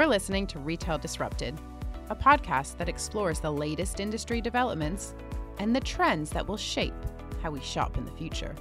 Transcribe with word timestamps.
You're 0.00 0.08
listening 0.08 0.46
to 0.46 0.58
Retail 0.58 0.96
Disrupted, 0.96 1.60
a 2.08 2.16
podcast 2.16 2.78
that 2.78 2.88
explores 2.88 3.38
the 3.38 3.52
latest 3.52 4.00
industry 4.00 4.40
developments 4.40 5.14
and 5.58 5.76
the 5.76 5.80
trends 5.80 6.30
that 6.30 6.48
will 6.48 6.56
shape 6.56 6.94
how 7.42 7.50
we 7.50 7.60
shop 7.60 7.98
in 7.98 8.06
the 8.06 8.10
future. 8.12 8.56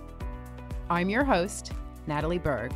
I'm 0.89 1.09
your 1.09 1.23
host, 1.23 1.71
Natalie 2.07 2.39
Berg. 2.39 2.73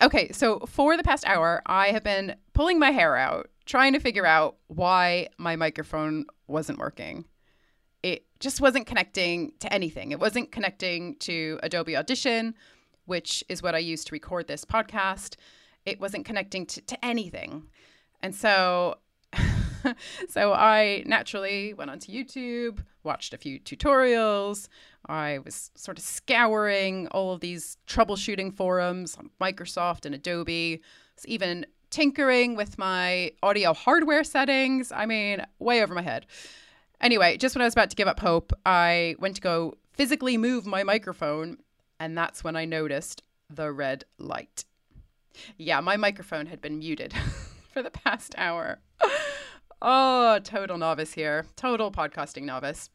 Okay, 0.00 0.30
so 0.30 0.60
for 0.68 0.96
the 0.96 1.02
past 1.02 1.26
hour, 1.26 1.62
I 1.66 1.88
have 1.88 2.04
been 2.04 2.36
pulling 2.52 2.78
my 2.78 2.92
hair 2.92 3.16
out, 3.16 3.50
trying 3.66 3.92
to 3.94 3.98
figure 3.98 4.24
out 4.24 4.56
why 4.68 5.30
my 5.36 5.56
microphone 5.56 6.26
wasn't 6.46 6.78
working 6.78 7.24
it 8.02 8.24
just 8.40 8.60
wasn't 8.60 8.86
connecting 8.86 9.52
to 9.60 9.72
anything. 9.72 10.12
It 10.12 10.20
wasn't 10.20 10.52
connecting 10.52 11.16
to 11.16 11.58
Adobe 11.62 11.96
Audition, 11.96 12.54
which 13.06 13.42
is 13.48 13.62
what 13.62 13.74
I 13.74 13.78
use 13.78 14.04
to 14.04 14.12
record 14.12 14.46
this 14.46 14.64
podcast. 14.64 15.36
It 15.86 16.00
wasn't 16.00 16.24
connecting 16.24 16.66
to, 16.66 16.80
to 16.82 17.04
anything. 17.04 17.64
And 18.22 18.34
so 18.34 18.98
so 20.28 20.52
I 20.52 21.02
naturally 21.06 21.74
went 21.74 21.90
onto 21.90 22.12
YouTube, 22.12 22.78
watched 23.02 23.34
a 23.34 23.38
few 23.38 23.60
tutorials. 23.60 24.68
I 25.06 25.38
was 25.44 25.70
sort 25.74 25.98
of 25.98 26.04
scouring 26.04 27.08
all 27.08 27.32
of 27.32 27.40
these 27.40 27.78
troubleshooting 27.86 28.54
forums 28.54 29.16
on 29.16 29.30
Microsoft 29.40 30.04
and 30.04 30.14
Adobe. 30.14 30.82
was 31.16 31.26
even 31.26 31.66
tinkering 31.90 32.54
with 32.54 32.78
my 32.78 33.32
audio 33.42 33.72
hardware 33.72 34.24
settings. 34.24 34.92
I 34.92 35.06
mean, 35.06 35.44
way 35.58 35.82
over 35.82 35.94
my 35.94 36.02
head. 36.02 36.26
Anyway, 37.00 37.36
just 37.36 37.54
when 37.54 37.62
I 37.62 37.66
was 37.66 37.74
about 37.74 37.90
to 37.90 37.96
give 37.96 38.08
up 38.08 38.20
hope, 38.20 38.52
I 38.66 39.14
went 39.18 39.36
to 39.36 39.40
go 39.40 39.74
physically 39.92 40.36
move 40.36 40.66
my 40.66 40.82
microphone, 40.82 41.58
and 42.00 42.16
that's 42.16 42.42
when 42.42 42.56
I 42.56 42.64
noticed 42.64 43.22
the 43.48 43.72
red 43.72 44.04
light. 44.18 44.64
Yeah, 45.56 45.80
my 45.80 45.96
microphone 45.96 46.46
had 46.46 46.60
been 46.60 46.78
muted 46.78 47.12
for 47.72 47.82
the 47.82 47.90
past 47.90 48.34
hour. 48.36 48.80
oh, 49.80 50.40
total 50.42 50.78
novice 50.78 51.12
here, 51.12 51.46
total 51.56 51.92
podcasting 51.92 52.42
novice. 52.42 52.90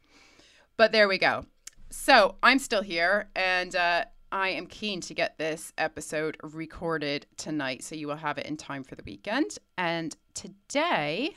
But 0.76 0.92
there 0.92 1.08
we 1.08 1.18
go. 1.18 1.46
So 1.90 2.36
I'm 2.42 2.58
still 2.58 2.82
here, 2.82 3.30
and 3.34 3.74
uh, 3.74 4.04
I 4.32 4.48
am 4.48 4.66
keen 4.66 5.00
to 5.02 5.14
get 5.14 5.38
this 5.38 5.72
episode 5.78 6.36
recorded 6.42 7.26
tonight 7.36 7.84
so 7.84 7.94
you 7.94 8.08
will 8.08 8.16
have 8.16 8.36
it 8.36 8.46
in 8.46 8.56
time 8.56 8.82
for 8.82 8.96
the 8.96 9.04
weekend. 9.06 9.58
And 9.78 10.16
today, 10.34 11.36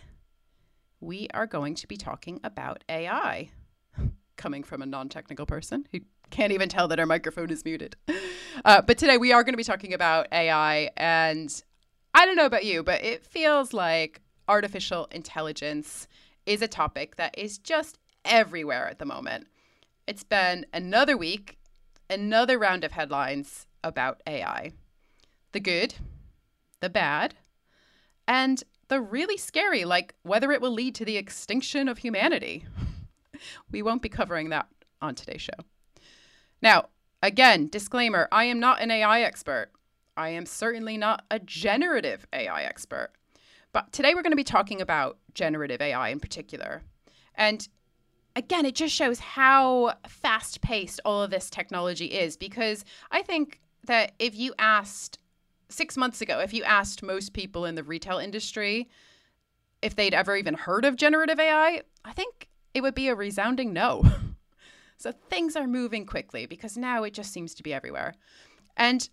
we 1.00 1.28
are 1.34 1.48
going 1.48 1.76
to 1.76 1.88
be 1.88 1.98
talking 1.98 2.40
about 2.44 2.84
AI. 2.90 3.50
Coming 4.38 4.64
from 4.64 4.82
a 4.82 4.86
non 4.86 5.10
technical 5.10 5.46
person 5.46 5.88
who 5.92 6.00
can't 6.30 6.52
even 6.52 6.70
tell 6.70 6.88
that 6.88 7.00
our 7.00 7.06
microphone 7.06 7.50
is 7.50 7.64
muted. 7.64 7.96
Uh, 8.66 8.82
but 8.82 8.98
today 8.98 9.18
we 9.18 9.32
are 9.32 9.44
going 9.44 9.54
to 9.54 9.58
be 9.58 9.64
talking 9.64 9.94
about 9.94 10.28
AI. 10.32 10.90
And 10.98 11.64
I 12.14 12.26
don't 12.26 12.36
know 12.36 12.46
about 12.46 12.66
you, 12.66 12.84
but 12.84 13.04
it 13.04 13.26
feels 13.26 13.74
like 13.74 14.22
artificial 14.48 15.08
intelligence 15.12 16.08
is 16.46 16.62
a 16.62 16.68
topic 16.68 17.16
that 17.18 17.38
is 17.38 17.58
just 17.58 18.00
everywhere 18.26 18.88
at 18.88 19.00
the 19.00 19.06
moment. 19.06 19.48
It's 20.08 20.24
been 20.24 20.66
another 20.74 21.18
week, 21.18 21.58
another 22.10 22.58
round 22.58 22.84
of 22.84 22.94
headlines 22.94 23.68
about 23.84 24.22
AI 24.28 24.72
the 25.54 25.60
good, 25.62 25.96
the 26.82 26.90
bad, 26.90 27.36
and 28.28 28.64
the 28.88 29.02
really 29.02 29.38
scary, 29.38 29.86
like 29.86 30.14
whether 30.24 30.52
it 30.52 30.62
will 30.62 30.72
lead 30.72 30.96
to 30.96 31.06
the 31.06 31.18
extinction 31.18 31.88
of 31.88 32.00
humanity. 32.00 32.66
we 33.72 33.82
won't 33.82 34.02
be 34.02 34.10
covering 34.10 34.50
that 34.50 34.68
on 35.02 35.16
today's 35.16 35.42
show. 35.42 35.66
Now, 36.62 36.90
again, 37.22 37.68
disclaimer 37.68 38.28
I 38.32 38.46
am 38.46 38.60
not 38.60 38.82
an 38.82 38.92
AI 38.92 39.22
expert. 39.22 39.72
I 40.16 40.30
am 40.30 40.46
certainly 40.46 40.98
not 40.98 41.24
a 41.30 41.40
generative 41.40 42.26
AI 42.34 42.64
expert. 42.64 43.12
But 43.72 43.92
today 43.92 44.16
we're 44.16 44.24
going 44.24 44.32
to 44.32 44.38
be 44.38 44.44
talking 44.44 44.82
about 44.82 45.18
generative 45.34 45.82
AI 45.82 46.10
in 46.10 46.20
particular. 46.20 46.82
And 47.36 47.68
again, 48.36 48.66
it 48.66 48.76
just 48.76 48.96
shows 48.96 49.20
how 49.20 49.94
fast 50.08 50.62
paced 50.62 51.00
all 51.06 51.22
of 51.22 51.30
this 51.30 51.50
technology 51.50 52.08
is 52.08 52.38
because 52.38 52.84
I 53.12 53.22
think 53.22 53.60
that 53.84 54.14
if 54.20 54.36
you 54.36 54.54
asked 54.58 55.20
six 55.70 55.98
months 55.98 56.22
ago, 56.22 56.40
if 56.40 56.54
you 56.54 56.64
asked 56.64 57.04
most 57.04 57.34
people 57.34 57.66
in 57.66 57.76
the 57.76 57.84
retail 57.84 58.18
industry 58.18 58.90
if 59.82 59.96
they'd 59.96 60.14
ever 60.14 60.36
even 60.36 60.56
heard 60.56 60.86
of 60.86 60.96
generative 60.96 61.40
AI, 61.40 61.82
I 62.04 62.14
think 62.14 62.50
it 62.74 62.82
would 62.82 62.96
be 62.96 63.10
a 63.10 63.16
resounding 63.16 63.74
no. 63.74 64.04
so 64.98 65.12
things 65.12 65.56
are 65.56 65.68
moving 65.68 66.06
quickly 66.06 66.46
because 66.46 66.78
now 66.78 67.04
it 67.04 67.14
just 67.14 67.32
seems 67.32 67.54
to 67.56 67.64
be 67.64 67.74
everywhere. 67.74 68.16
And 68.76 69.08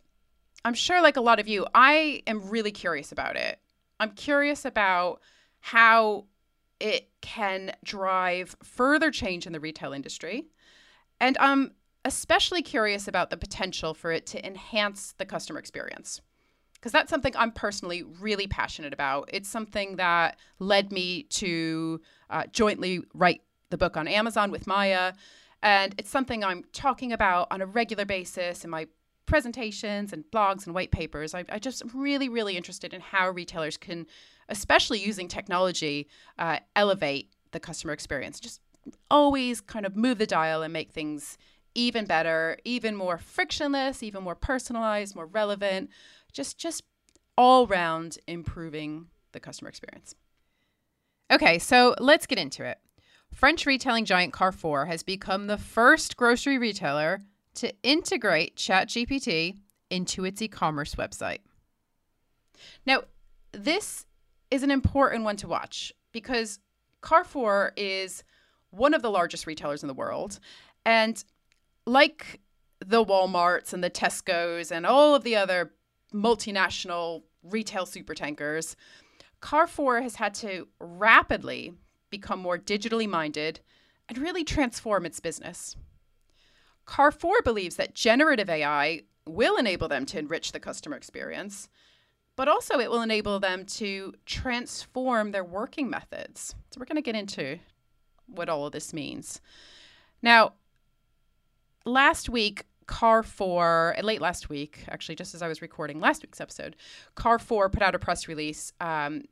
I'm 0.64 0.74
sure, 0.74 1.02
like 1.02 1.16
a 1.16 1.20
lot 1.20 1.40
of 1.40 1.48
you, 1.48 1.66
I 1.74 2.22
am 2.26 2.48
really 2.48 2.72
curious 2.72 3.12
about 3.12 3.36
it. 3.36 3.58
I'm 4.00 4.10
curious 4.12 4.64
about 4.64 5.20
how 5.60 6.26
it 6.80 7.10
can 7.20 7.72
drive 7.84 8.56
further 8.62 9.10
change 9.10 9.46
in 9.46 9.52
the 9.52 9.60
retail 9.60 9.92
industry. 9.92 10.46
And 11.20 11.36
I'm 11.38 11.72
especially 12.04 12.62
curious 12.62 13.08
about 13.08 13.30
the 13.30 13.36
potential 13.36 13.94
for 13.94 14.10
it 14.10 14.26
to 14.26 14.46
enhance 14.46 15.14
the 15.16 15.24
customer 15.24 15.58
experience 15.58 16.20
because 16.84 16.92
that's 16.92 17.08
something 17.08 17.32
I'm 17.34 17.50
personally 17.50 18.02
really 18.02 18.46
passionate 18.46 18.92
about. 18.92 19.30
It's 19.32 19.48
something 19.48 19.96
that 19.96 20.38
led 20.58 20.92
me 20.92 21.22
to 21.30 21.98
uh, 22.28 22.42
jointly 22.52 23.00
write 23.14 23.40
the 23.70 23.78
book 23.78 23.96
on 23.96 24.06
Amazon 24.06 24.50
with 24.50 24.66
Maya. 24.66 25.14
And 25.62 25.94
it's 25.96 26.10
something 26.10 26.44
I'm 26.44 26.62
talking 26.74 27.10
about 27.10 27.48
on 27.50 27.62
a 27.62 27.66
regular 27.66 28.04
basis 28.04 28.64
in 28.64 28.70
my 28.70 28.86
presentations 29.24 30.12
and 30.12 30.24
blogs 30.30 30.66
and 30.66 30.74
white 30.74 30.90
papers. 30.90 31.34
I, 31.34 31.46
I 31.48 31.58
just 31.58 31.82
really, 31.94 32.28
really 32.28 32.54
interested 32.54 32.92
in 32.92 33.00
how 33.00 33.30
retailers 33.30 33.78
can, 33.78 34.06
especially 34.50 34.98
using 34.98 35.26
technology, 35.26 36.06
uh, 36.38 36.58
elevate 36.76 37.30
the 37.52 37.60
customer 37.60 37.94
experience. 37.94 38.38
Just 38.38 38.60
always 39.10 39.62
kind 39.62 39.86
of 39.86 39.96
move 39.96 40.18
the 40.18 40.26
dial 40.26 40.60
and 40.60 40.70
make 40.70 40.92
things 40.92 41.38
even 41.74 42.04
better, 42.04 42.58
even 42.66 42.94
more 42.94 43.16
frictionless, 43.16 44.02
even 44.02 44.22
more 44.22 44.34
personalized, 44.34 45.16
more 45.16 45.26
relevant 45.26 45.88
just 46.34 46.58
just 46.58 46.82
all 47.38 47.66
round 47.66 48.18
improving 48.26 49.06
the 49.32 49.40
customer 49.40 49.70
experience. 49.70 50.14
Okay, 51.32 51.58
so 51.58 51.94
let's 51.98 52.26
get 52.26 52.38
into 52.38 52.64
it. 52.64 52.78
French 53.32 53.66
retailing 53.66 54.04
giant 54.04 54.32
Carrefour 54.32 54.86
has 54.86 55.02
become 55.02 55.46
the 55.46 55.56
first 55.56 56.16
grocery 56.16 56.58
retailer 56.58 57.20
to 57.54 57.72
integrate 57.82 58.56
ChatGPT 58.56 59.56
into 59.90 60.24
its 60.24 60.42
e-commerce 60.42 60.94
website. 60.94 61.38
Now, 62.86 63.02
this 63.52 64.06
is 64.50 64.62
an 64.62 64.70
important 64.70 65.24
one 65.24 65.36
to 65.36 65.48
watch 65.48 65.92
because 66.12 66.60
Carrefour 67.02 67.72
is 67.76 68.22
one 68.70 68.94
of 68.94 69.02
the 69.02 69.10
largest 69.10 69.46
retailers 69.46 69.82
in 69.82 69.88
the 69.88 69.94
world 69.94 70.38
and 70.84 71.24
like 71.86 72.40
the 72.80 73.04
Walmarts 73.04 73.72
and 73.72 73.82
the 73.82 73.90
Tesco's 73.90 74.70
and 74.70 74.86
all 74.86 75.14
of 75.14 75.24
the 75.24 75.36
other 75.36 75.72
multinational 76.14 77.22
retail 77.42 77.84
supertankers, 77.84 78.76
Carrefour 79.40 80.00
has 80.00 80.16
had 80.16 80.32
to 80.34 80.68
rapidly 80.78 81.74
become 82.08 82.38
more 82.38 82.58
digitally 82.58 83.08
minded 83.08 83.60
and 84.08 84.18
really 84.18 84.44
transform 84.44 85.04
its 85.04 85.20
business. 85.20 85.76
Carrefour 86.86 87.42
believes 87.42 87.76
that 87.76 87.94
generative 87.94 88.48
AI 88.48 89.02
will 89.26 89.56
enable 89.56 89.88
them 89.88 90.06
to 90.06 90.18
enrich 90.18 90.52
the 90.52 90.60
customer 90.60 90.96
experience, 90.96 91.68
but 92.36 92.48
also 92.48 92.78
it 92.78 92.90
will 92.90 93.02
enable 93.02 93.40
them 93.40 93.64
to 93.64 94.12
transform 94.26 95.32
their 95.32 95.44
working 95.44 95.88
methods. 95.88 96.54
So, 96.70 96.78
we're 96.78 96.86
going 96.86 96.96
to 96.96 97.02
get 97.02 97.14
into 97.14 97.58
what 98.26 98.48
all 98.48 98.66
of 98.66 98.72
this 98.72 98.92
means. 98.92 99.40
Now, 100.22 100.54
last 101.84 102.28
week, 102.28 102.64
Carrefour, 102.86 103.96
late 104.02 104.20
last 104.20 104.48
week, 104.48 104.84
actually, 104.88 105.14
just 105.14 105.34
as 105.34 105.42
I 105.42 105.48
was 105.48 105.62
recording 105.62 106.00
last 106.00 106.22
week's 106.22 106.40
episode, 106.40 106.76
Carrefour 107.16 107.68
put 107.68 107.82
out 107.82 107.94
a 107.94 107.98
press 107.98 108.28
release 108.28 108.72
um, 108.80 109.24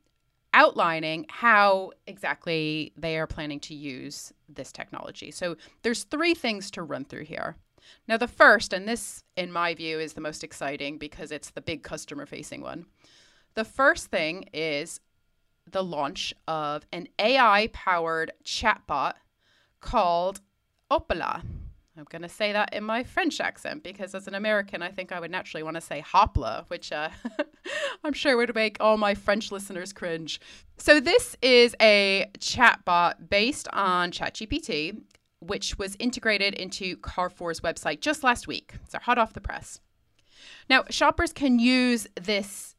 outlining 0.53 1.25
how 1.29 1.91
exactly 2.07 2.93
they 2.95 3.17
are 3.17 3.27
planning 3.27 3.59
to 3.61 3.73
use 3.73 4.31
this 4.47 4.71
technology. 4.71 5.31
So 5.31 5.57
there's 5.81 6.03
three 6.03 6.33
things 6.33 6.69
to 6.71 6.83
run 6.83 7.05
through 7.05 7.25
here. 7.25 7.57
Now, 8.07 8.17
the 8.17 8.27
first, 8.27 8.71
and 8.71 8.87
this, 8.87 9.23
in 9.35 9.51
my 9.51 9.73
view, 9.73 9.99
is 9.99 10.13
the 10.13 10.21
most 10.21 10.43
exciting 10.43 10.97
because 10.97 11.31
it's 11.31 11.49
the 11.49 11.61
big 11.61 11.83
customer 11.83 12.25
facing 12.25 12.61
one. 12.61 12.85
The 13.55 13.65
first 13.65 14.07
thing 14.07 14.45
is 14.53 14.99
the 15.69 15.83
launch 15.83 16.33
of 16.47 16.85
an 16.91 17.07
AI 17.19 17.69
powered 17.73 18.31
chatbot 18.43 19.13
called 19.81 20.41
Hopla. 20.89 21.43
I'm 21.95 22.05
going 22.09 22.23
to 22.23 22.29
say 22.29 22.51
that 22.53 22.73
in 22.73 22.83
my 22.83 23.03
French 23.03 23.39
accent 23.39 23.83
because 23.83 24.15
as 24.15 24.27
an 24.27 24.33
American, 24.33 24.81
I 24.81 24.89
think 24.89 25.11
I 25.11 25.19
would 25.19 25.29
naturally 25.29 25.61
want 25.61 25.75
to 25.75 25.81
say 25.81 26.03
hopla, 26.05 26.65
which 26.69 26.91
uh, 26.91 27.09
I'm 28.03 28.13
sure 28.13 28.35
would 28.35 28.55
make 28.55 28.77
all 28.79 28.97
my 28.97 29.13
French 29.13 29.51
listeners 29.51 29.93
cringe. 29.93 30.41
So, 30.77 30.99
this 30.99 31.37
is 31.41 31.75
a 31.79 32.31
chatbot 32.39 33.29
based 33.29 33.67
on 33.73 34.09
ChatGPT, 34.11 35.01
which 35.39 35.77
was 35.77 35.95
integrated 35.99 36.55
into 36.55 36.97
Carrefour's 36.97 37.59
website 37.59 37.99
just 37.99 38.23
last 38.23 38.47
week. 38.47 38.73
So 38.87 38.97
hot 38.99 39.19
off 39.19 39.33
the 39.33 39.41
press. 39.41 39.79
Now, 40.69 40.85
shoppers 40.89 41.31
can 41.31 41.59
use 41.59 42.07
this 42.19 42.75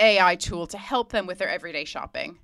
AI 0.00 0.36
tool 0.36 0.66
to 0.68 0.78
help 0.78 1.12
them 1.12 1.26
with 1.26 1.38
their 1.38 1.50
everyday 1.50 1.84
shopping. 1.84 2.38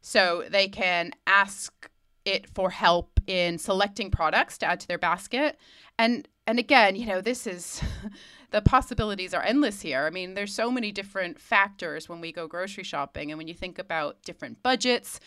So 0.00 0.44
they 0.48 0.68
can 0.68 1.12
ask 1.26 1.90
it 2.24 2.48
for 2.48 2.70
help 2.70 3.15
in 3.26 3.58
selecting 3.58 4.10
products 4.10 4.58
to 4.58 4.66
add 4.66 4.80
to 4.80 4.88
their 4.88 4.98
basket. 4.98 5.58
And 5.98 6.28
and 6.46 6.58
again, 6.60 6.94
you 6.94 7.06
know, 7.06 7.20
this 7.20 7.46
is 7.46 7.82
the 8.50 8.62
possibilities 8.62 9.34
are 9.34 9.42
endless 9.42 9.80
here. 9.80 10.06
I 10.06 10.10
mean, 10.10 10.34
there's 10.34 10.54
so 10.54 10.70
many 10.70 10.92
different 10.92 11.40
factors 11.40 12.08
when 12.08 12.20
we 12.20 12.32
go 12.32 12.46
grocery 12.46 12.84
shopping 12.84 13.30
and 13.30 13.38
when 13.38 13.48
you 13.48 13.54
think 13.54 13.78
about 13.78 14.22
different 14.22 14.62
budgets, 14.62 15.18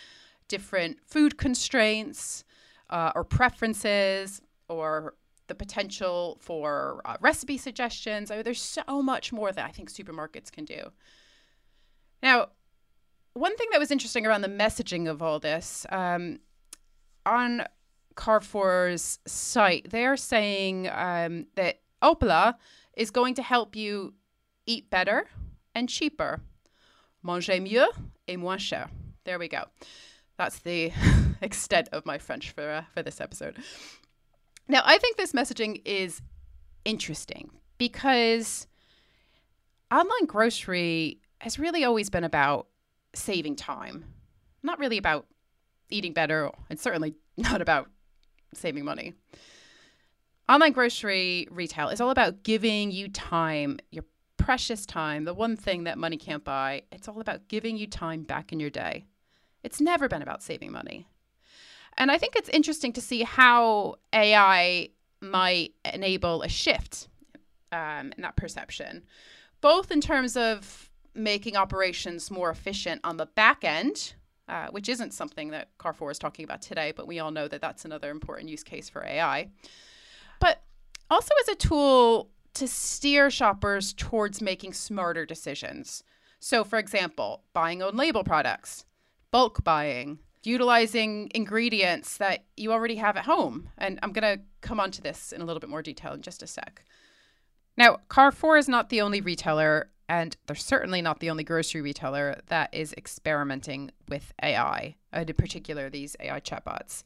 different 0.47 0.97
food 1.05 1.37
constraints, 1.37 2.43
uh, 2.89 3.11
or 3.15 3.23
preferences 3.23 4.41
or 4.67 5.15
the 5.47 5.55
potential 5.55 6.37
for 6.39 7.01
uh, 7.05 7.17
recipe 7.21 7.57
suggestions. 7.57 8.31
I 8.31 8.35
mean, 8.35 8.43
there's 8.43 8.61
so 8.61 9.01
much 9.01 9.33
more 9.33 9.51
that 9.51 9.65
I 9.65 9.71
think 9.71 9.91
supermarkets 9.91 10.51
can 10.51 10.65
do. 10.65 10.91
Now, 12.21 12.49
one 13.33 13.55
thing 13.55 13.67
that 13.71 13.79
was 13.79 13.91
interesting 13.91 14.25
around 14.25 14.41
the 14.41 14.49
messaging 14.49 15.09
of 15.09 15.21
all 15.21 15.39
this 15.39 15.85
um, 15.89 16.39
on 17.25 17.63
Carrefour's 18.19 19.19
site, 19.25 19.89
they 19.91 20.05
are 20.05 20.17
saying 20.17 20.89
um, 20.91 21.45
that 21.55 21.79
Hopla 22.03 22.55
is 22.97 23.11
going 23.11 23.33
to 23.35 23.41
help 23.41 23.77
you 23.77 24.13
eat 24.65 24.89
better 24.89 25.25
and 25.73 25.87
cheaper. 25.87 26.41
Manger 27.23 27.61
mieux 27.61 27.87
et 28.27 28.35
moins 28.35 28.61
cher. 28.61 28.89
There 29.23 29.39
we 29.39 29.47
go. 29.47 29.63
That's 30.37 30.59
the 30.59 30.91
extent 31.41 31.87
of 31.93 32.05
my 32.05 32.17
French 32.17 32.51
for 32.51 32.69
uh, 32.69 32.83
for 32.93 33.01
this 33.03 33.21
episode. 33.21 33.55
Now, 34.67 34.81
I 34.83 34.97
think 34.97 35.15
this 35.15 35.31
messaging 35.31 35.81
is 35.85 36.21
interesting 36.83 37.49
because 37.77 38.67
online 39.91 40.25
grocery 40.27 41.19
has 41.39 41.57
really 41.57 41.85
always 41.85 42.09
been 42.09 42.25
about 42.25 42.67
saving 43.13 43.55
time, 43.55 44.05
not 44.61 44.77
really 44.77 44.97
about 44.97 45.25
eating 45.89 46.11
better, 46.11 46.51
and 46.69 46.77
certainly 46.77 47.15
not 47.37 47.61
about 47.61 47.89
saving 48.53 48.85
money. 48.85 49.13
Online 50.47 50.71
grocery 50.71 51.47
retail 51.51 51.89
is 51.89 52.01
all 52.01 52.09
about 52.09 52.43
giving 52.43 52.91
you 52.91 53.07
time, 53.07 53.77
your 53.91 54.03
precious 54.37 54.85
time, 54.85 55.25
the 55.25 55.33
one 55.33 55.55
thing 55.55 55.83
that 55.83 55.97
money 55.97 56.17
can't 56.17 56.43
buy. 56.43 56.83
It's 56.91 57.07
all 57.07 57.21
about 57.21 57.47
giving 57.47 57.77
you 57.77 57.85
time 57.85 58.23
back 58.23 58.51
in 58.51 58.59
your 58.59 58.71
day. 58.71 59.05
It's 59.63 59.79
never 59.79 60.07
been 60.07 60.21
about 60.21 60.41
saving 60.41 60.71
money. 60.71 61.07
And 61.97 62.11
I 62.11 62.17
think 62.17 62.35
it's 62.35 62.49
interesting 62.49 62.93
to 62.93 63.01
see 63.01 63.23
how 63.23 63.95
AI 64.13 64.89
might 65.21 65.73
enable 65.85 66.41
a 66.41 66.49
shift 66.49 67.09
um, 67.71 68.13
in 68.15 68.23
that 68.23 68.37
perception, 68.37 69.03
both 69.61 69.91
in 69.91 70.01
terms 70.01 70.37
of 70.37 70.89
making 71.13 71.57
operations 71.57 72.31
more 72.31 72.49
efficient 72.49 73.01
on 73.03 73.17
the 73.17 73.25
back 73.25 73.63
end, 73.63 74.13
uh, 74.49 74.67
which 74.71 74.89
isn't 74.89 75.13
something 75.13 75.51
that 75.51 75.69
Carrefour 75.77 76.11
is 76.11 76.19
talking 76.19 76.43
about 76.43 76.61
today, 76.61 76.91
but 76.95 77.07
we 77.07 77.19
all 77.19 77.31
know 77.31 77.47
that 77.47 77.61
that's 77.61 77.85
another 77.85 78.09
important 78.09 78.49
use 78.49 78.63
case 78.63 78.89
for 78.89 79.05
AI. 79.05 79.49
But 80.39 80.63
also 81.09 81.33
as 81.41 81.49
a 81.49 81.55
tool 81.55 82.29
to 82.55 82.67
steer 82.67 83.29
shoppers 83.29 83.93
towards 83.93 84.41
making 84.41 84.73
smarter 84.73 85.25
decisions. 85.25 86.03
So, 86.39 86.63
for 86.63 86.79
example, 86.79 87.43
buying 87.53 87.81
own 87.81 87.95
label 87.95 88.23
products, 88.23 88.85
bulk 89.31 89.63
buying, 89.63 90.19
utilizing 90.43 91.29
ingredients 91.35 92.17
that 92.17 92.45
you 92.57 92.71
already 92.71 92.95
have 92.95 93.17
at 93.17 93.25
home. 93.25 93.69
And 93.77 93.99
I'm 94.01 94.13
going 94.13 94.37
to 94.37 94.43
come 94.61 94.79
on 94.79 94.91
to 94.91 95.01
this 95.01 95.31
in 95.31 95.41
a 95.41 95.45
little 95.45 95.59
bit 95.59 95.69
more 95.69 95.81
detail 95.81 96.13
in 96.13 96.21
just 96.21 96.41
a 96.41 96.47
sec. 96.47 96.83
Now, 97.77 97.97
Carrefour 98.09 98.57
is 98.57 98.67
not 98.67 98.89
the 98.89 99.01
only 99.01 99.21
retailer, 99.21 99.89
and 100.09 100.35
they're 100.47 100.55
certainly 100.55 101.03
not 101.03 101.19
the 101.19 101.29
only 101.29 101.43
grocery 101.43 101.81
retailer 101.81 102.41
that 102.47 102.73
is 102.73 102.93
experimenting 102.97 103.91
with 104.09 104.33
AI, 104.41 104.95
and 105.13 105.29
in 105.29 105.35
particular, 105.35 105.89
these 105.89 106.15
AI 106.19 106.39
chatbots. 106.39 107.03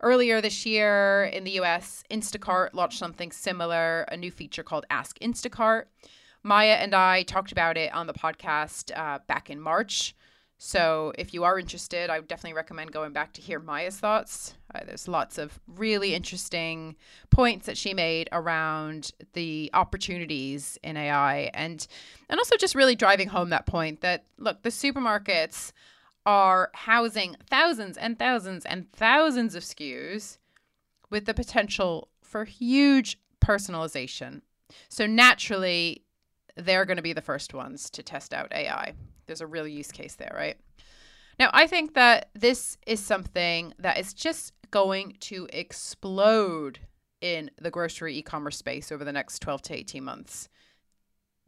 Earlier 0.00 0.42
this 0.42 0.66
year 0.66 1.24
in 1.24 1.44
the 1.44 1.52
US, 1.62 2.04
Instacart 2.10 2.74
launched 2.74 2.98
something 2.98 3.32
similar, 3.32 4.02
a 4.02 4.16
new 4.18 4.30
feature 4.30 4.62
called 4.62 4.84
Ask 4.90 5.18
Instacart. 5.20 5.84
Maya 6.42 6.74
and 6.74 6.94
I 6.94 7.22
talked 7.22 7.50
about 7.50 7.78
it 7.78 7.92
on 7.94 8.06
the 8.06 8.12
podcast 8.12 8.94
uh, 8.94 9.20
back 9.26 9.48
in 9.48 9.58
March. 9.58 10.14
So 10.58 11.12
if 11.18 11.34
you 11.34 11.44
are 11.44 11.58
interested, 11.58 12.10
I 12.10 12.18
would 12.18 12.28
definitely 12.28 12.54
recommend 12.54 12.92
going 12.92 13.12
back 13.12 13.32
to 13.34 13.40
hear 13.40 13.58
Maya's 13.58 13.98
thoughts. 13.98 14.54
Uh, 14.74 14.80
there's 14.86 15.08
lots 15.08 15.36
of 15.36 15.58
really 15.66 16.14
interesting 16.14 16.96
points 17.30 17.66
that 17.66 17.76
she 17.76 17.92
made 17.92 18.28
around 18.32 19.10
the 19.32 19.70
opportunities 19.74 20.78
in 20.82 20.96
AI 20.96 21.50
and 21.54 21.86
and 22.28 22.38
also 22.38 22.56
just 22.56 22.74
really 22.74 22.94
driving 22.94 23.28
home 23.28 23.50
that 23.50 23.66
point 23.66 24.00
that 24.00 24.24
look, 24.38 24.62
the 24.62 24.70
supermarkets 24.70 25.72
are 26.24 26.70
housing 26.72 27.36
thousands 27.50 27.96
and 27.98 28.18
thousands 28.18 28.64
and 28.64 28.90
thousands 28.92 29.54
of 29.54 29.62
SKUs 29.62 30.38
with 31.10 31.26
the 31.26 31.34
potential 31.34 32.08
for 32.22 32.44
huge 32.44 33.18
personalization. 33.44 34.40
So 34.88 35.06
naturally, 35.06 36.04
they're 36.56 36.86
going 36.86 36.96
to 36.96 37.02
be 37.02 37.12
the 37.12 37.20
first 37.20 37.52
ones 37.52 37.90
to 37.90 38.02
test 38.02 38.32
out 38.32 38.52
AI 38.52 38.94
there's 39.26 39.40
a 39.40 39.46
real 39.46 39.66
use 39.66 39.92
case 39.92 40.14
there, 40.14 40.32
right? 40.34 40.56
Now, 41.38 41.50
I 41.52 41.66
think 41.66 41.94
that 41.94 42.30
this 42.34 42.78
is 42.86 43.00
something 43.00 43.74
that 43.78 43.98
is 43.98 44.14
just 44.14 44.52
going 44.70 45.16
to 45.20 45.48
explode 45.52 46.80
in 47.20 47.50
the 47.60 47.70
grocery 47.70 48.16
e 48.16 48.22
commerce 48.22 48.56
space 48.56 48.92
over 48.92 49.04
the 49.04 49.12
next 49.12 49.40
12 49.40 49.62
to 49.62 49.74
18 49.74 50.04
months. 50.04 50.48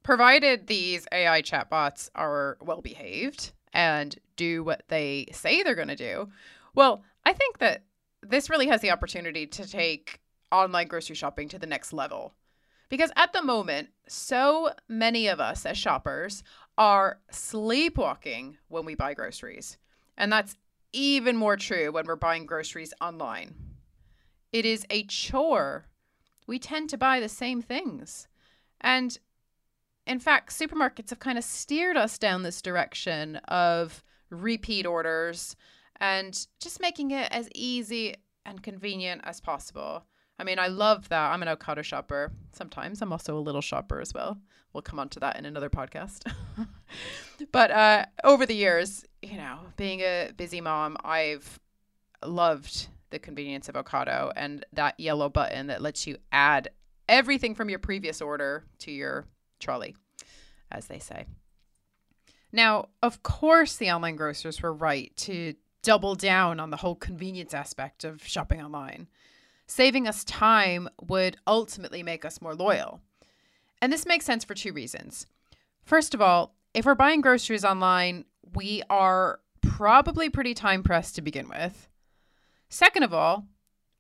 Provided 0.02 0.66
these 0.66 1.06
AI 1.12 1.42
chatbots 1.42 2.08
are 2.14 2.56
well 2.60 2.80
behaved 2.80 3.52
and 3.72 4.16
do 4.36 4.64
what 4.64 4.82
they 4.88 5.26
say 5.32 5.62
they're 5.62 5.74
going 5.74 5.88
to 5.88 5.96
do, 5.96 6.28
well, 6.74 7.02
I 7.24 7.32
think 7.32 7.58
that 7.58 7.84
this 8.22 8.48
really 8.48 8.68
has 8.68 8.80
the 8.80 8.90
opportunity 8.90 9.46
to 9.46 9.68
take 9.68 10.20
online 10.52 10.86
grocery 10.86 11.16
shopping 11.16 11.48
to 11.48 11.58
the 11.58 11.66
next 11.66 11.92
level. 11.92 12.34
Because 12.88 13.10
at 13.16 13.32
the 13.32 13.42
moment, 13.42 13.88
so 14.06 14.70
many 14.88 15.26
of 15.26 15.40
us 15.40 15.66
as 15.66 15.76
shoppers 15.76 16.44
are 16.78 17.18
sleepwalking 17.30 18.58
when 18.68 18.84
we 18.84 18.94
buy 18.94 19.14
groceries. 19.14 19.78
And 20.16 20.32
that's 20.32 20.56
even 20.92 21.36
more 21.36 21.56
true 21.56 21.92
when 21.92 22.06
we're 22.06 22.16
buying 22.16 22.46
groceries 22.46 22.94
online. 23.00 23.54
It 24.52 24.64
is 24.64 24.86
a 24.90 25.04
chore. 25.04 25.86
We 26.46 26.58
tend 26.58 26.90
to 26.90 26.98
buy 26.98 27.20
the 27.20 27.28
same 27.28 27.62
things. 27.62 28.28
And 28.80 29.18
in 30.06 30.20
fact, 30.20 30.50
supermarkets 30.50 31.10
have 31.10 31.18
kind 31.18 31.36
of 31.36 31.44
steered 31.44 31.96
us 31.96 32.18
down 32.18 32.42
this 32.42 32.62
direction 32.62 33.36
of 33.48 34.04
repeat 34.30 34.86
orders 34.86 35.56
and 35.96 36.46
just 36.60 36.80
making 36.80 37.10
it 37.10 37.28
as 37.32 37.48
easy 37.54 38.14
and 38.44 38.62
convenient 38.62 39.22
as 39.24 39.40
possible. 39.40 40.04
I 40.38 40.44
mean, 40.44 40.58
I 40.58 40.66
love 40.68 41.08
that. 41.08 41.32
I'm 41.32 41.42
an 41.42 41.48
Ocado 41.48 41.82
shopper. 41.82 42.32
Sometimes 42.52 43.00
I'm 43.00 43.12
also 43.12 43.38
a 43.38 43.44
Lidl 43.44 43.62
shopper 43.62 44.00
as 44.00 44.12
well. 44.12 44.38
We'll 44.72 44.82
come 44.82 44.98
on 44.98 45.08
to 45.10 45.20
that 45.20 45.38
in 45.38 45.46
another 45.46 45.70
podcast. 45.70 46.30
but 47.52 47.70
uh, 47.70 48.06
over 48.24 48.44
the 48.44 48.54
years, 48.54 49.04
you 49.22 49.38
know, 49.38 49.60
being 49.76 50.00
a 50.00 50.30
busy 50.36 50.60
mom, 50.60 50.98
I've 51.02 51.58
loved 52.22 52.88
the 53.10 53.18
convenience 53.18 53.68
of 53.68 53.76
Ocado 53.76 54.32
and 54.36 54.66
that 54.72 54.98
yellow 55.00 55.28
button 55.28 55.68
that 55.68 55.80
lets 55.80 56.06
you 56.06 56.18
add 56.32 56.68
everything 57.08 57.54
from 57.54 57.70
your 57.70 57.78
previous 57.78 58.20
order 58.20 58.64
to 58.80 58.90
your 58.90 59.24
trolley, 59.60 59.96
as 60.70 60.86
they 60.86 60.98
say. 60.98 61.24
Now, 62.52 62.88
of 63.02 63.22
course, 63.22 63.76
the 63.76 63.90
online 63.90 64.16
grocers 64.16 64.60
were 64.60 64.72
right 64.72 65.14
to 65.18 65.54
double 65.82 66.14
down 66.14 66.58
on 66.60 66.70
the 66.70 66.76
whole 66.76 66.96
convenience 66.96 67.54
aspect 67.54 68.04
of 68.04 68.26
shopping 68.26 68.60
online 68.60 69.06
saving 69.66 70.06
us 70.06 70.24
time 70.24 70.88
would 71.00 71.36
ultimately 71.46 72.02
make 72.02 72.24
us 72.24 72.40
more 72.40 72.54
loyal. 72.54 73.00
And 73.82 73.92
this 73.92 74.06
makes 74.06 74.24
sense 74.24 74.44
for 74.44 74.54
two 74.54 74.72
reasons. 74.72 75.26
First 75.82 76.14
of 76.14 76.20
all, 76.20 76.54
if 76.74 76.84
we're 76.84 76.94
buying 76.94 77.20
groceries 77.20 77.64
online, 77.64 78.24
we 78.54 78.82
are 78.88 79.40
probably 79.62 80.30
pretty 80.30 80.54
time 80.54 80.82
pressed 80.82 81.14
to 81.16 81.22
begin 81.22 81.48
with. 81.48 81.88
Second 82.68 83.02
of 83.02 83.14
all, 83.14 83.46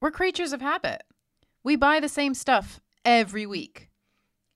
we're 0.00 0.10
creatures 0.10 0.52
of 0.52 0.60
habit. 0.60 1.02
We 1.62 1.76
buy 1.76 2.00
the 2.00 2.08
same 2.08 2.34
stuff 2.34 2.80
every 3.04 3.46
week. 3.46 3.88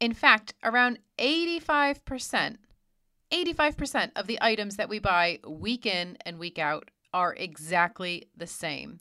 In 0.00 0.14
fact, 0.14 0.55
around 0.64 0.99
85%, 1.19 2.57
85% 3.33 4.11
of 4.17 4.26
the 4.26 4.38
items 4.40 4.76
that 4.76 4.88
we 4.88 4.99
buy 4.99 5.40
week 5.47 5.87
in 5.87 6.17
and 6.25 6.38
week 6.38 6.59
out 6.59 6.90
are 7.12 7.35
exactly 7.35 8.29
the 8.37 8.47
same 8.47 9.00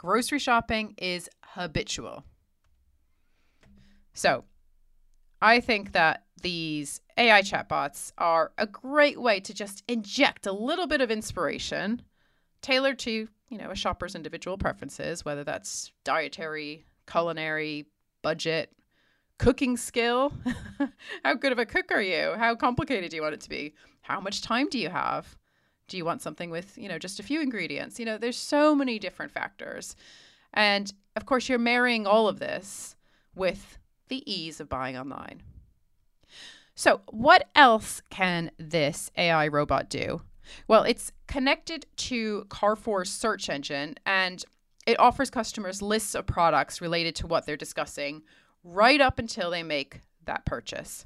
grocery 0.00 0.38
shopping 0.38 0.94
is 0.96 1.28
habitual. 1.44 2.24
So, 4.14 4.44
I 5.42 5.60
think 5.60 5.92
that 5.92 6.24
these 6.40 7.02
AI 7.18 7.42
chatbots 7.42 8.10
are 8.16 8.52
a 8.56 8.66
great 8.66 9.20
way 9.20 9.40
to 9.40 9.52
just 9.52 9.84
inject 9.88 10.46
a 10.46 10.52
little 10.52 10.86
bit 10.86 11.02
of 11.02 11.10
inspiration 11.10 12.00
tailored 12.62 12.98
to, 13.00 13.28
you 13.50 13.58
know, 13.58 13.70
a 13.70 13.74
shopper's 13.74 14.14
individual 14.14 14.56
preferences, 14.56 15.22
whether 15.22 15.44
that's 15.44 15.92
dietary, 16.02 16.86
culinary, 17.06 17.84
budget, 18.22 18.72
cooking 19.38 19.76
skill. 19.76 20.32
How 21.24 21.34
good 21.34 21.52
of 21.52 21.58
a 21.58 21.66
cook 21.66 21.92
are 21.92 22.00
you? 22.00 22.36
How 22.38 22.54
complicated 22.54 23.10
do 23.10 23.16
you 23.16 23.22
want 23.22 23.34
it 23.34 23.42
to 23.42 23.50
be? 23.50 23.74
How 24.00 24.18
much 24.18 24.40
time 24.40 24.70
do 24.70 24.78
you 24.78 24.88
have? 24.88 25.36
Do 25.90 25.96
you 25.96 26.04
want 26.04 26.22
something 26.22 26.50
with, 26.50 26.78
you 26.78 26.88
know, 26.88 26.98
just 26.98 27.18
a 27.18 27.24
few 27.24 27.42
ingredients? 27.42 27.98
You 27.98 28.06
know, 28.06 28.16
there's 28.16 28.36
so 28.36 28.76
many 28.76 29.00
different 29.00 29.32
factors. 29.32 29.96
And 30.54 30.92
of 31.16 31.26
course, 31.26 31.48
you're 31.48 31.58
marrying 31.58 32.06
all 32.06 32.28
of 32.28 32.38
this 32.38 32.94
with 33.34 33.76
the 34.08 34.22
ease 34.30 34.60
of 34.60 34.68
buying 34.68 34.96
online. 34.96 35.42
So, 36.76 37.00
what 37.10 37.48
else 37.56 38.02
can 38.08 38.52
this 38.56 39.10
AI 39.16 39.48
robot 39.48 39.90
do? 39.90 40.22
Well, 40.68 40.84
it's 40.84 41.10
connected 41.26 41.86
to 41.96 42.46
Carrefour's 42.50 43.10
search 43.10 43.50
engine 43.50 43.96
and 44.06 44.44
it 44.86 44.98
offers 45.00 45.28
customers 45.28 45.82
lists 45.82 46.14
of 46.14 46.26
products 46.26 46.80
related 46.80 47.16
to 47.16 47.26
what 47.26 47.46
they're 47.46 47.56
discussing 47.56 48.22
right 48.62 49.00
up 49.00 49.18
until 49.18 49.50
they 49.50 49.64
make 49.64 50.00
that 50.24 50.46
purchase. 50.46 51.04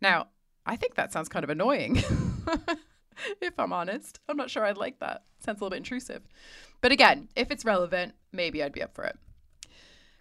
Now, 0.00 0.28
I 0.66 0.76
think 0.76 0.94
that 0.94 1.10
sounds 1.10 1.30
kind 1.30 1.44
of 1.44 1.50
annoying. 1.50 2.02
if 3.40 3.58
I'm 3.58 3.72
honest, 3.72 4.20
I'm 4.28 4.36
not 4.36 4.50
sure 4.50 4.64
I'd 4.64 4.76
like 4.76 4.98
that. 5.00 5.24
Sounds 5.38 5.60
a 5.60 5.64
little 5.64 5.70
bit 5.70 5.78
intrusive. 5.78 6.22
But 6.80 6.92
again, 6.92 7.28
if 7.36 7.50
it's 7.50 7.64
relevant, 7.64 8.14
maybe 8.32 8.62
I'd 8.62 8.72
be 8.72 8.82
up 8.82 8.94
for 8.94 9.04
it. 9.04 9.18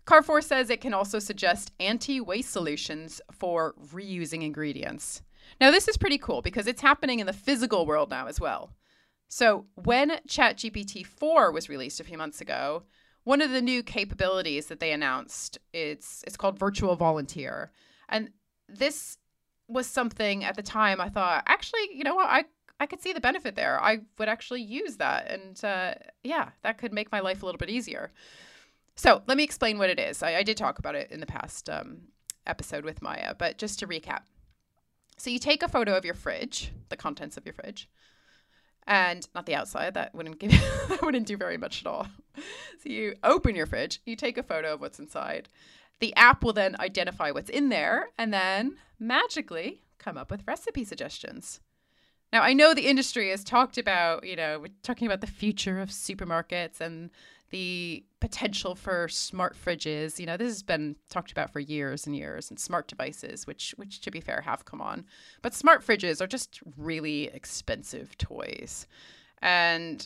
Carrefour 0.05 0.41
says 0.41 0.69
it 0.69 0.81
can 0.81 0.93
also 0.93 1.19
suggest 1.19 1.71
anti 1.79 2.21
waste 2.21 2.51
solutions 2.51 3.21
for 3.31 3.75
reusing 3.93 4.43
ingredients. 4.43 5.21
Now, 5.59 5.71
this 5.71 5.87
is 5.87 5.97
pretty 5.97 6.17
cool 6.17 6.41
because 6.41 6.67
it's 6.67 6.81
happening 6.81 7.19
in 7.19 7.27
the 7.27 7.33
physical 7.33 7.85
world 7.85 8.09
now 8.09 8.27
as 8.27 8.39
well. 8.39 8.71
So, 9.27 9.65
when 9.75 10.11
ChatGPT 10.27 11.05
4 11.05 11.51
was 11.51 11.67
released 11.67 11.99
a 11.99 12.05
few 12.05 12.17
months 12.17 12.39
ago, 12.39 12.83
one 13.25 13.41
of 13.41 13.51
the 13.51 13.61
new 13.61 13.83
capabilities 13.83 14.67
that 14.67 14.79
they 14.79 14.93
announced 14.93 15.57
it's 15.73 16.23
it's 16.25 16.37
called 16.37 16.57
virtual 16.57 16.95
volunteer. 16.95 17.71
And 18.07 18.31
this 18.69 19.17
was 19.67 19.85
something 19.85 20.45
at 20.45 20.55
the 20.55 20.63
time 20.63 21.01
I 21.01 21.09
thought, 21.09 21.43
actually, 21.45 21.89
you 21.93 22.05
know 22.05 22.15
what, 22.15 22.29
I 22.29 22.45
I 22.79 22.85
could 22.85 23.01
see 23.01 23.13
the 23.13 23.21
benefit 23.21 23.55
there. 23.55 23.81
I 23.81 23.99
would 24.17 24.29
actually 24.29 24.61
use 24.61 24.97
that, 24.97 25.29
and 25.29 25.63
uh, 25.63 25.95
yeah, 26.23 26.49
that 26.63 26.77
could 26.77 26.93
make 26.93 27.11
my 27.11 27.19
life 27.19 27.41
a 27.41 27.45
little 27.45 27.57
bit 27.57 27.69
easier. 27.69 28.11
So 28.95 29.21
let 29.27 29.37
me 29.37 29.43
explain 29.43 29.77
what 29.77 29.89
it 29.89 29.99
is. 29.99 30.23
I, 30.23 30.37
I 30.37 30.43
did 30.43 30.57
talk 30.57 30.79
about 30.79 30.95
it 30.95 31.11
in 31.11 31.19
the 31.19 31.25
past 31.25 31.69
um, 31.69 32.01
episode 32.45 32.83
with 32.83 33.01
Maya, 33.01 33.35
but 33.37 33.57
just 33.57 33.79
to 33.79 33.87
recap. 33.87 34.21
So 35.17 35.29
you 35.29 35.39
take 35.39 35.63
a 35.63 35.67
photo 35.67 35.95
of 35.95 36.05
your 36.05 36.13
fridge, 36.13 36.71
the 36.89 36.97
contents 36.97 37.37
of 37.37 37.45
your 37.45 37.53
fridge, 37.53 37.89
and 38.85 39.27
not 39.35 39.45
the 39.45 39.55
outside. 39.55 39.95
That 39.95 40.13
wouldn't 40.13 40.39
give 40.39 40.51
that 40.89 41.01
wouldn't 41.01 41.27
do 41.27 41.37
very 41.37 41.57
much 41.57 41.81
at 41.81 41.87
all. 41.87 42.07
So 42.35 42.89
you 42.89 43.15
open 43.23 43.55
your 43.55 43.65
fridge, 43.65 44.01
you 44.05 44.15
take 44.15 44.37
a 44.37 44.43
photo 44.43 44.75
of 44.75 44.81
what's 44.81 44.99
inside. 44.99 45.49
The 45.99 46.15
app 46.15 46.43
will 46.43 46.53
then 46.53 46.75
identify 46.79 47.31
what's 47.31 47.49
in 47.49 47.69
there, 47.69 48.09
and 48.17 48.31
then 48.31 48.77
magically 48.99 49.81
come 49.97 50.17
up 50.17 50.29
with 50.29 50.43
recipe 50.47 50.83
suggestions. 50.83 51.59
Now, 52.33 52.41
I 52.41 52.53
know 52.53 52.73
the 52.73 52.87
industry 52.87 53.29
has 53.29 53.43
talked 53.43 53.77
about, 53.77 54.25
you 54.25 54.35
know, 54.35 54.59
we're 54.59 54.73
talking 54.83 55.07
about 55.07 55.21
the 55.21 55.27
future 55.27 55.79
of 55.79 55.89
supermarkets 55.89 56.81
and 56.81 57.09
the 57.51 58.03
potential 58.19 58.75
for 58.75 59.07
smart 59.07 59.55
fridges. 59.55 60.19
You 60.19 60.25
know, 60.25 60.35
this 60.35 60.49
has 60.49 60.63
been 60.63 60.97
talked 61.09 61.31
about 61.31 61.51
for 61.51 61.61
years 61.61 62.05
and 62.05 62.15
years, 62.15 62.49
and 62.49 62.59
smart 62.59 62.87
devices, 62.87 63.47
which, 63.47 63.73
which 63.77 64.01
to 64.01 64.11
be 64.11 64.19
fair, 64.19 64.41
have 64.41 64.65
come 64.65 64.81
on. 64.81 65.05
But 65.41 65.53
smart 65.53 65.85
fridges 65.85 66.19
are 66.19 66.27
just 66.27 66.59
really 66.75 67.25
expensive 67.27 68.17
toys. 68.17 68.87
And 69.41 70.05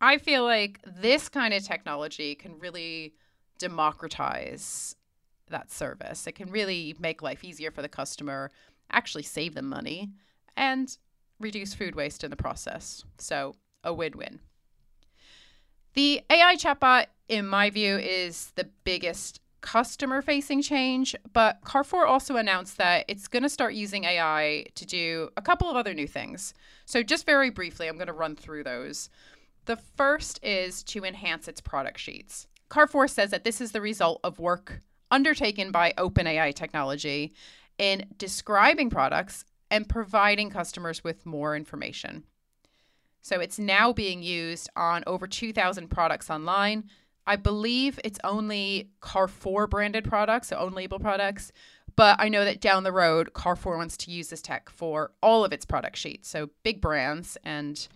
I 0.00 0.18
feel 0.18 0.44
like 0.44 0.80
this 0.86 1.28
kind 1.28 1.52
of 1.52 1.64
technology 1.64 2.36
can 2.36 2.58
really 2.60 3.14
democratize 3.58 4.94
that 5.50 5.70
service. 5.70 6.26
It 6.26 6.32
can 6.32 6.50
really 6.50 6.94
make 7.00 7.22
life 7.22 7.42
easier 7.44 7.72
for 7.72 7.82
the 7.82 7.88
customer, 7.88 8.52
actually 8.90 9.24
save 9.24 9.54
them 9.54 9.68
money, 9.68 10.10
and 10.56 10.96
reduce 11.40 11.74
food 11.74 11.94
waste 11.94 12.24
in 12.24 12.30
the 12.30 12.36
process. 12.36 13.04
So, 13.18 13.54
a 13.84 13.92
win 13.92 14.12
win. 14.16 14.40
The 15.94 16.22
AI 16.30 16.56
chatbot, 16.56 17.06
in 17.28 17.46
my 17.46 17.70
view, 17.70 17.96
is 17.98 18.52
the 18.54 18.68
biggest 18.84 19.40
customer 19.60 20.22
facing 20.22 20.60
change, 20.60 21.14
but 21.32 21.58
Carrefour 21.64 22.06
also 22.06 22.36
announced 22.36 22.78
that 22.78 23.04
it's 23.08 23.28
going 23.28 23.44
to 23.44 23.48
start 23.48 23.74
using 23.74 24.04
AI 24.04 24.64
to 24.74 24.84
do 24.84 25.30
a 25.36 25.42
couple 25.42 25.70
of 25.70 25.76
other 25.76 25.94
new 25.94 26.08
things. 26.08 26.54
So, 26.84 27.02
just 27.02 27.26
very 27.26 27.50
briefly, 27.50 27.88
I'm 27.88 27.96
going 27.96 28.06
to 28.06 28.12
run 28.12 28.36
through 28.36 28.64
those. 28.64 29.10
The 29.66 29.76
first 29.76 30.42
is 30.42 30.82
to 30.84 31.04
enhance 31.04 31.46
its 31.46 31.60
product 31.60 32.00
sheets. 32.00 32.46
Carrefour 32.68 33.06
says 33.06 33.30
that 33.30 33.44
this 33.44 33.60
is 33.60 33.72
the 33.72 33.80
result 33.80 34.18
of 34.24 34.38
work 34.38 34.80
undertaken 35.10 35.70
by 35.70 35.92
OpenAI 35.98 36.54
technology 36.54 37.32
in 37.78 38.06
describing 38.16 38.90
products 38.90 39.44
and 39.72 39.88
providing 39.88 40.50
customers 40.50 41.02
with 41.02 41.24
more 41.24 41.56
information. 41.56 42.24
So 43.22 43.40
it's 43.40 43.58
now 43.58 43.92
being 43.92 44.22
used 44.22 44.68
on 44.76 45.02
over 45.06 45.26
2,000 45.26 45.88
products 45.88 46.28
online. 46.28 46.90
I 47.26 47.36
believe 47.36 47.98
it's 48.04 48.18
only 48.22 48.90
Carrefour 49.00 49.66
branded 49.66 50.04
products, 50.04 50.48
so 50.48 50.56
own 50.56 50.72
label 50.72 50.98
products. 50.98 51.52
But 51.96 52.16
I 52.18 52.28
know 52.28 52.44
that 52.44 52.60
down 52.60 52.82
the 52.82 52.92
road, 52.92 53.32
Carrefour 53.32 53.78
wants 53.78 53.96
to 53.98 54.10
use 54.10 54.28
this 54.28 54.42
tech 54.42 54.68
for 54.68 55.12
all 55.22 55.44
of 55.44 55.52
its 55.52 55.64
product 55.64 55.96
sheets, 55.96 56.28
so 56.28 56.50
big 56.62 56.80
brands 56.80 57.38
and 57.42 57.88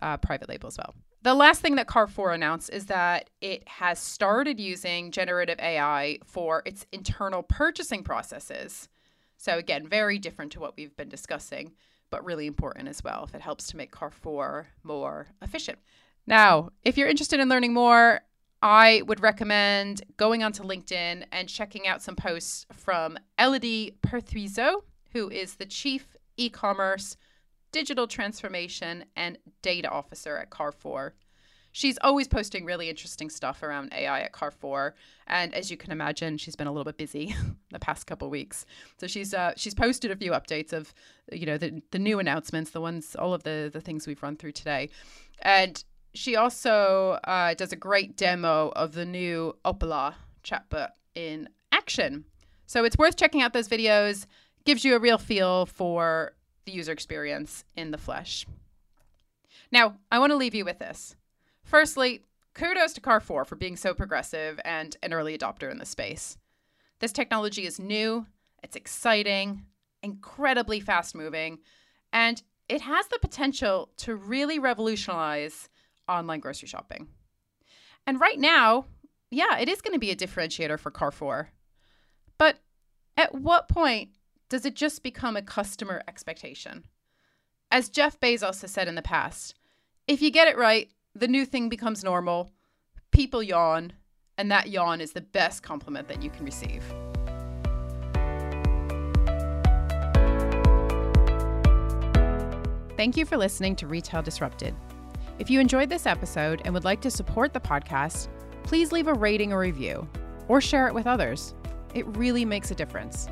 uh, 0.00 0.18
private 0.18 0.48
label 0.48 0.68
as 0.68 0.76
well. 0.78 0.94
The 1.22 1.34
last 1.34 1.60
thing 1.60 1.74
that 1.76 1.88
Carrefour 1.88 2.32
announced 2.32 2.70
is 2.70 2.86
that 2.86 3.30
it 3.40 3.66
has 3.68 3.98
started 3.98 4.60
using 4.60 5.10
generative 5.10 5.58
AI 5.58 6.18
for 6.24 6.62
its 6.64 6.86
internal 6.92 7.42
purchasing 7.42 8.04
processes. 8.04 8.88
So, 9.38 9.56
again, 9.56 9.86
very 9.86 10.18
different 10.18 10.52
to 10.52 10.60
what 10.60 10.76
we've 10.76 10.96
been 10.96 11.08
discussing, 11.08 11.72
but 12.10 12.24
really 12.24 12.46
important 12.46 12.88
as 12.88 13.02
well 13.02 13.24
if 13.24 13.34
it 13.34 13.40
helps 13.40 13.68
to 13.68 13.76
make 13.76 13.92
Carrefour 13.92 14.66
more 14.82 15.28
efficient. 15.40 15.78
Now, 16.26 16.70
if 16.84 16.98
you're 16.98 17.08
interested 17.08 17.40
in 17.40 17.48
learning 17.48 17.72
more, 17.72 18.20
I 18.60 19.02
would 19.06 19.20
recommend 19.20 20.02
going 20.16 20.42
onto 20.42 20.64
LinkedIn 20.64 21.24
and 21.30 21.48
checking 21.48 21.86
out 21.86 22.02
some 22.02 22.16
posts 22.16 22.66
from 22.72 23.16
Elodie 23.38 23.96
Perthuisot, 24.02 24.82
who 25.12 25.30
is 25.30 25.54
the 25.54 25.66
Chief 25.66 26.16
E 26.36 26.50
Commerce, 26.50 27.16
Digital 27.70 28.08
Transformation, 28.08 29.04
and 29.14 29.38
Data 29.62 29.88
Officer 29.88 30.36
at 30.36 30.50
Carrefour 30.50 31.14
she's 31.78 31.96
always 32.02 32.26
posting 32.26 32.64
really 32.64 32.88
interesting 32.88 33.30
stuff 33.30 33.62
around 33.62 33.92
AI 33.92 34.22
at 34.22 34.32
Carrefour. 34.32 34.96
And 35.28 35.54
as 35.54 35.70
you 35.70 35.76
can 35.76 35.92
imagine, 35.92 36.36
she's 36.36 36.56
been 36.56 36.66
a 36.66 36.72
little 36.72 36.84
bit 36.84 36.96
busy 36.96 37.36
the 37.70 37.78
past 37.78 38.08
couple 38.08 38.28
weeks. 38.28 38.66
So 38.96 39.06
she's 39.06 39.32
uh, 39.32 39.52
she's 39.56 39.74
posted 39.74 40.10
a 40.10 40.16
few 40.16 40.32
updates 40.32 40.72
of 40.72 40.92
you 41.30 41.46
know 41.46 41.56
the 41.56 41.80
the 41.92 42.00
new 42.00 42.18
announcements, 42.18 42.72
the 42.72 42.80
ones 42.80 43.14
all 43.14 43.32
of 43.32 43.44
the 43.44 43.70
the 43.72 43.80
things 43.80 44.08
we've 44.08 44.22
run 44.22 44.36
through 44.36 44.52
today, 44.52 44.90
and 45.42 45.84
she 46.14 46.34
also 46.34 47.20
uh, 47.24 47.54
does 47.54 47.72
a 47.72 47.76
great 47.76 48.16
demo 48.16 48.70
of 48.74 48.92
the 48.92 49.04
new 49.04 49.54
Hopla 49.64 50.14
chatbot 50.42 50.90
in 51.14 51.48
action. 51.70 52.24
So 52.66 52.84
it's 52.84 52.98
worth 52.98 53.16
checking 53.16 53.40
out 53.40 53.52
those 53.52 53.68
videos. 53.68 54.26
Gives 54.64 54.84
you 54.84 54.96
a 54.96 54.98
real 54.98 55.18
feel 55.18 55.64
for 55.66 56.32
the 56.64 56.72
user 56.72 56.92
experience 56.92 57.64
in 57.76 57.92
the 57.92 57.98
flesh. 57.98 58.46
Now, 59.70 59.96
I 60.10 60.18
want 60.18 60.32
to 60.32 60.36
leave 60.36 60.54
you 60.54 60.64
with 60.64 60.78
this. 60.78 61.14
Firstly, 61.68 62.22
kudos 62.54 62.94
to 62.94 63.00
Carrefour 63.02 63.44
for 63.44 63.54
being 63.54 63.76
so 63.76 63.92
progressive 63.92 64.58
and 64.64 64.96
an 65.02 65.12
early 65.12 65.36
adopter 65.36 65.70
in 65.70 65.76
the 65.76 65.84
space. 65.84 66.38
This 67.00 67.12
technology 67.12 67.66
is 67.66 67.78
new, 67.78 68.26
it's 68.62 68.74
exciting, 68.74 69.66
incredibly 70.02 70.80
fast 70.80 71.14
moving, 71.14 71.58
and 72.10 72.42
it 72.70 72.80
has 72.80 73.08
the 73.08 73.18
potential 73.18 73.90
to 73.98 74.16
really 74.16 74.58
revolutionize 74.58 75.68
online 76.08 76.40
grocery 76.40 76.68
shopping. 76.68 77.08
And 78.06 78.18
right 78.18 78.38
now, 78.38 78.86
yeah, 79.30 79.58
it 79.58 79.68
is 79.68 79.82
going 79.82 79.92
to 79.92 80.00
be 80.00 80.10
a 80.10 80.16
differentiator 80.16 80.78
for 80.78 80.90
Carrefour. 80.90 81.50
But 82.38 82.60
at 83.18 83.34
what 83.34 83.68
point 83.68 84.12
does 84.48 84.64
it 84.64 84.74
just 84.74 85.02
become 85.02 85.36
a 85.36 85.42
customer 85.42 86.02
expectation? 86.08 86.86
As 87.70 87.90
Jeff 87.90 88.18
Bezos 88.18 88.62
has 88.62 88.70
said 88.70 88.88
in 88.88 88.94
the 88.94 89.02
past, 89.02 89.54
if 90.06 90.22
you 90.22 90.30
get 90.30 90.48
it 90.48 90.56
right, 90.56 90.90
the 91.18 91.28
new 91.28 91.44
thing 91.44 91.68
becomes 91.68 92.04
normal, 92.04 92.50
people 93.10 93.42
yawn, 93.42 93.92
and 94.36 94.50
that 94.50 94.68
yawn 94.68 95.00
is 95.00 95.12
the 95.12 95.20
best 95.20 95.62
compliment 95.62 96.06
that 96.08 96.22
you 96.22 96.30
can 96.30 96.44
receive. 96.44 96.84
Thank 102.96 103.16
you 103.16 103.24
for 103.24 103.36
listening 103.36 103.76
to 103.76 103.86
Retail 103.86 104.22
Disrupted. 104.22 104.74
If 105.38 105.50
you 105.50 105.60
enjoyed 105.60 105.88
this 105.88 106.06
episode 106.06 106.62
and 106.64 106.74
would 106.74 106.84
like 106.84 107.00
to 107.02 107.10
support 107.10 107.52
the 107.52 107.60
podcast, 107.60 108.28
please 108.64 108.90
leave 108.90 109.06
a 109.06 109.14
rating 109.14 109.52
or 109.52 109.60
review 109.60 110.08
or 110.48 110.60
share 110.60 110.88
it 110.88 110.94
with 110.94 111.06
others. 111.06 111.54
It 111.94 112.06
really 112.16 112.44
makes 112.44 112.70
a 112.70 112.74
difference. 112.74 113.28